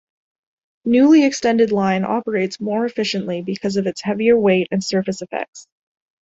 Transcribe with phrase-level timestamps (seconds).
[0.83, 5.67] Newly extended line operates more efficiently because of its heavier weight and surface effects.